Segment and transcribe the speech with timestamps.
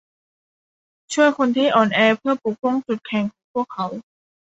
[1.13, 3.85] ช่วยคนที่อ่อนแอเพื่อปกป้องจุดแข็งของพวกเขา